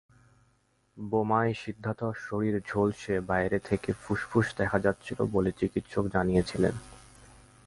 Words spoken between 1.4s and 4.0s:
সিদ্ধার্থর শরীর ঝলসে বাইরে থেকে